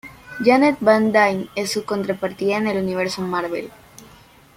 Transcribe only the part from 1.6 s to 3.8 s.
su contrapartida en el universo Marvel